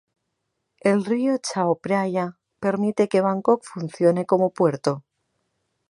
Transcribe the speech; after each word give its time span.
El 0.79 1.05
río 1.05 1.37
"Chao 1.37 1.75
Phraya" 1.79 2.39
permite 2.59 3.07
que 3.07 3.21
Bangkok 3.21 3.63
funcione 3.63 4.25
como 4.25 4.49
puerto. 4.49 5.03